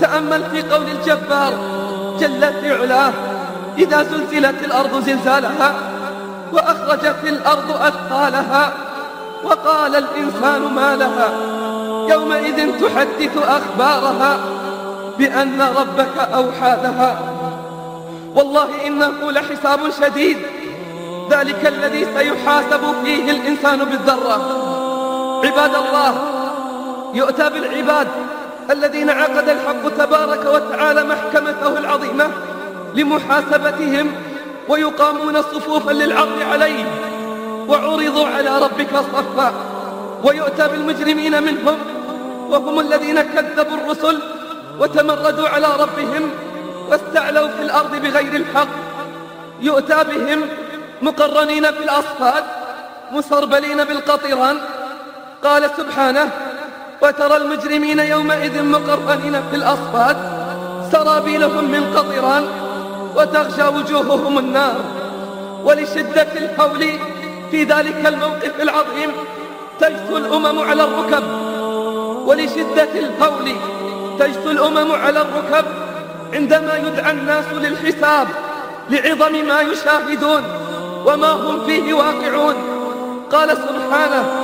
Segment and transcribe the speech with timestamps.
[0.00, 1.52] تأمل في قول الجبار
[2.20, 3.12] جلت في علاه
[3.78, 5.74] إذا زلزلت الأرض زلزالها
[6.52, 8.72] وأخرجت الأرض أثقالها
[9.44, 11.30] وقال الإنسان ما لها
[12.14, 14.38] يومئذ تحدث أخبارها
[15.18, 17.18] بأن ربك أوحى لها.
[18.34, 20.38] والله إنه لحساب شديد
[21.30, 24.40] ذلك الذي سيحاسب فيه الإنسان بالذرة.
[25.44, 26.33] عباد الله
[27.14, 28.08] يؤتى بالعباد
[28.70, 32.30] الذين عقد الحق تبارك وتعالى محكمته العظيمة
[32.94, 34.12] لمحاسبتهم
[34.68, 36.84] ويقامون صفوفا للعرض عليه
[37.68, 39.52] وعرضوا على ربك صفا
[40.24, 41.78] ويؤتى بالمجرمين منهم
[42.48, 44.18] وهم الذين كذبوا الرسل
[44.78, 46.30] وتمردوا على ربهم
[46.88, 48.68] واستعلوا في الأرض بغير الحق
[49.60, 50.48] يؤتى بهم
[51.02, 52.44] مقرنين في الأصفاد
[53.12, 54.60] مسربلين بالقطران.
[55.44, 56.30] قال سبحانه
[57.02, 60.16] وترى المجرمين يومئذ مقرنين في الأصفاد.
[60.92, 62.44] سرابيلهم من قطران
[63.16, 64.76] وتغشى وجوههم النار.
[65.64, 66.84] ولشدة الهول
[67.50, 69.10] في ذلك الموقف العظيم
[69.80, 71.24] تجثو الأمم على الركب.
[72.26, 73.52] ولشدة الهول
[74.18, 75.64] تجثو الأمم على الركب
[76.34, 78.28] عندما يدعى الناس للحساب
[78.90, 80.42] لعظم ما يشاهدون
[81.06, 82.54] وما هم فيه واقعون.
[83.32, 84.43] قال سبحانه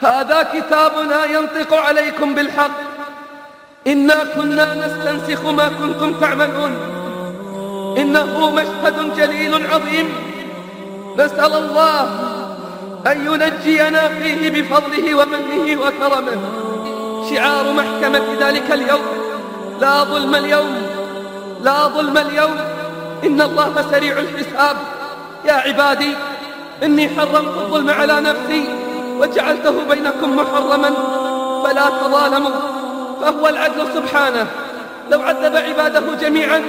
[0.00, 2.70] هذا كتابنا ينطق عليكم بالحق.
[3.86, 6.72] إنا كنا نستنسخ ما كنتم تعملون.
[7.98, 10.08] إنه مشهد جليل عظيم.
[11.18, 12.02] نسأل الله
[13.06, 16.38] أن ينجينا فيه بفضله ومنه وكرمه.
[17.30, 19.02] شعار محكمة ذلك اليوم.
[19.80, 20.82] لا ظلم اليوم.
[21.62, 22.56] لا ظلم اليوم.
[23.24, 24.76] إن الله سريع الحساب.
[25.44, 26.14] يا عبادي
[26.82, 28.64] إني حرمت الظلم على نفسي.
[29.20, 30.90] وجعلته بينكم محرما
[31.64, 32.50] فلا تظالموا
[33.20, 34.46] فهو العدل سبحانه.
[35.10, 36.62] لو عذب عباده جميعا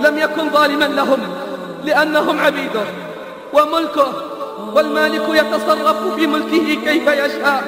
[0.00, 1.18] لم يكن ظالما لهم
[1.84, 2.84] لأنهم عبيده.
[3.52, 4.12] وملكه
[4.74, 7.62] والمالك يتصرف في ملكه كيف يشاء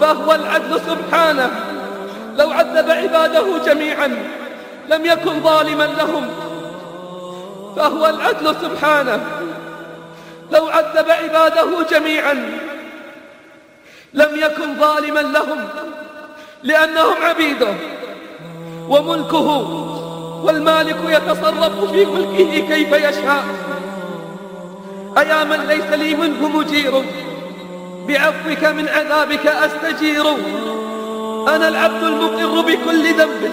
[0.00, 1.50] فهو العدل سبحانه.
[2.38, 4.06] لو عذب عباده جميعا
[4.88, 6.28] لم يكن ظالما لهم
[7.76, 9.20] فهو العدل سبحانه.
[10.52, 12.61] لو عذب عباده جميعا
[14.14, 15.68] لم يكن ظالما لهم
[16.62, 17.74] لأنهم عبيده
[18.88, 19.48] وملكه
[20.44, 23.44] والمالك يتصرف في ملكه كيف يشاء.
[25.18, 27.04] أيا من ليس لي منه مجير
[28.08, 30.24] بعفوك من عذابك أستجير.
[31.48, 33.52] أنا العبد المقر بكل ذنب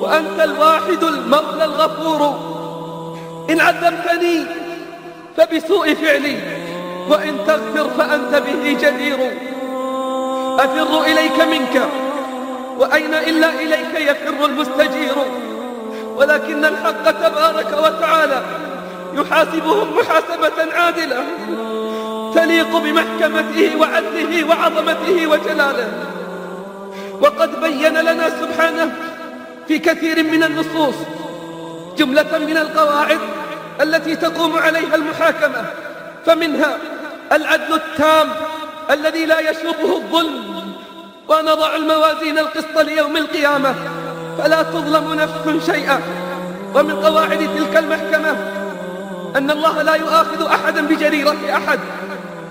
[0.00, 2.38] وأنت الواحد المولى الغفور.
[3.50, 4.46] إن عذبتني
[5.36, 6.55] فبسوء فعلي.
[7.10, 9.18] وإن تغفر فأنت به جدير.
[10.58, 11.88] أفر إليك منك.
[12.78, 15.14] وأين إلا إليك يفر المستجير.
[16.16, 18.42] ولكن الحق تبارك وتعالى
[19.14, 21.24] يحاسبهم محاسبة عادلة.
[22.34, 25.88] تليق بمحكمته وعدله وعظمته وجلاله.
[27.20, 28.92] وقد بين لنا سبحانه
[29.68, 30.94] في كثير من النصوص
[31.98, 33.18] جملة من القواعد
[33.80, 35.64] التي تقوم عليها المحاكمة.
[36.26, 36.78] فمنها
[37.32, 38.28] العدل التام
[38.90, 40.62] الذي لا يشوبه الظلم
[41.28, 43.74] ونضع الموازين القسط ليوم القيامة.
[44.38, 46.00] فلا تظلم نفس شيئا.
[46.74, 48.36] ومن قواعد تلك المحكمة
[49.36, 51.80] أن الله لا يؤاخذ أحدا بجريرة أحد.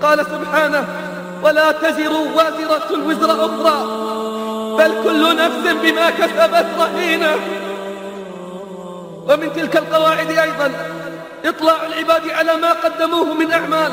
[0.02, 0.84] قال سبحانه
[1.42, 4.06] ولا تزر وازرة وزر أخرى
[4.78, 7.36] بل كل نفس بما كسبت رهينة.
[9.28, 10.70] ومن تلك القواعد أيضا
[11.44, 13.92] إطلاع العباد على ما قدموه من أعمال.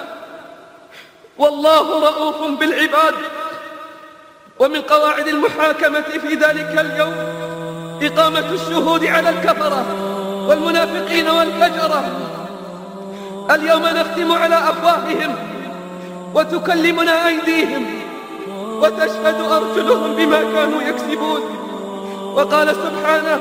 [1.41, 3.13] والله رؤوف بالعباد
[4.59, 7.15] ومن قواعد المحاكمة في ذلك اليوم
[8.01, 9.85] إقامة الشهود على الكفرة
[10.47, 12.03] والمنافقين والفجرة.
[13.51, 15.35] اليوم نختم على أفواههم
[16.33, 17.85] وتكلمنا أيديهم
[18.81, 21.41] وتشهد أرجلهم بما كانوا يكسبون.
[22.35, 23.39] وقال سبحانه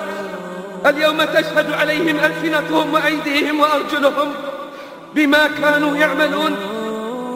[0.86, 4.32] اليوم تشهد عليهم ألسنتهم وأيديهم وأرجلهم
[5.14, 6.56] بما كانوا يعملون.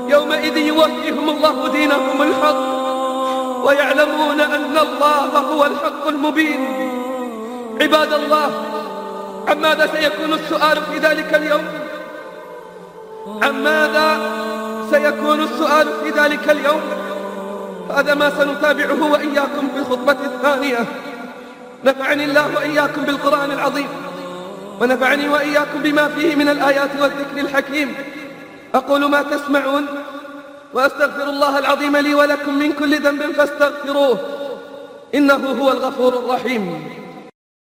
[0.09, 2.85] يومئذ يوفيهم الله دينهم الحق
[3.67, 6.61] ويعلمون أن الله هو الحق المبين.
[7.81, 8.51] عباد الله
[9.49, 11.65] عن ماذا سيكون السؤال في ذلك اليوم؟
[13.43, 14.21] عن ماذا
[14.91, 16.81] سيكون السؤال في ذلك اليوم؟
[17.97, 20.87] هذا ما سنتابعه وإياكم في الخطبة الثانية.
[21.85, 23.89] نفعني الله وإياكم بالقرآن العظيم
[24.81, 27.95] ونفعني وإياكم بما فيه من الآيات والذكر الحكيم.
[28.75, 29.87] أقول ما تسمعون
[30.75, 34.19] وأستغفر الله العظيم لي ولكم من كل ذنب فاستغفروه
[35.15, 36.85] إنه هو الغفور الرحيم.